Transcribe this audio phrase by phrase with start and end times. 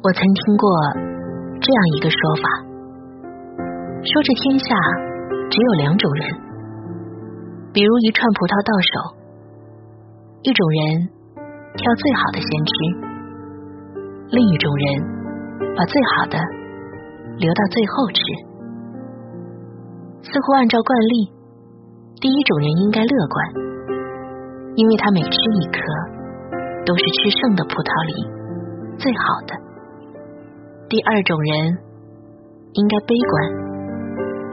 [0.00, 0.70] 我曾听过
[1.58, 2.46] 这样一个说法，
[3.98, 4.70] 说这天下
[5.50, 6.22] 只有两种人，
[7.74, 9.18] 比如一串葡萄到手，
[10.46, 11.10] 一种人
[11.74, 12.72] 挑最好的先吃，
[14.30, 14.86] 另一种人
[15.74, 16.38] 把最好的
[17.42, 18.22] 留到最后吃。
[20.30, 21.26] 似乎按照惯例，
[22.22, 23.34] 第一种人应该乐观，
[24.78, 25.82] 因为他每吃一颗
[26.86, 28.14] 都是吃剩的葡萄里
[28.94, 29.66] 最好的。
[30.88, 31.78] 第二种人
[32.72, 33.32] 应该悲观，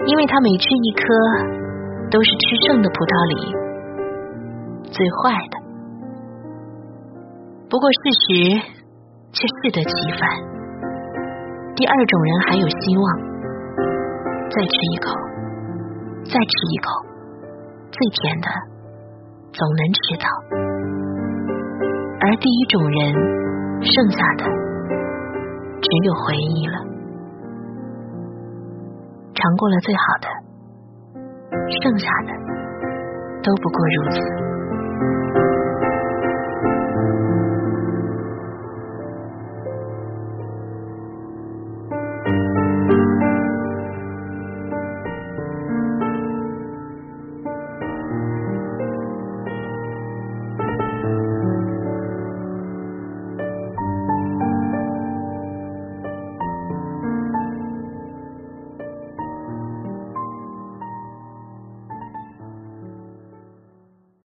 [0.05, 1.01] 因为他每吃一颗
[2.11, 3.55] 都是吃剩的葡萄里
[4.91, 5.55] 最坏的。
[7.69, 8.51] 不过事实
[9.31, 10.27] 却适得其反，
[11.75, 13.05] 第二种人还有希望，
[14.51, 15.15] 再吃一口，
[16.25, 16.87] 再吃一口，
[17.91, 18.47] 最甜的。
[19.55, 20.27] 总能吃到，
[22.19, 23.15] 而第一种人
[23.81, 24.64] 剩下的。
[25.85, 26.77] 只有回忆了，
[29.35, 30.27] 尝过了最好的，
[31.83, 32.33] 剩下的
[33.43, 34.17] 都不过如此。